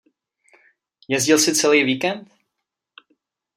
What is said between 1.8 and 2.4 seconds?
víkend?